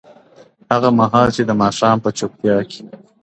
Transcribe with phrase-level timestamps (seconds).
[0.71, 2.81] هغه مهال چې د ماښام په چوپتیا کې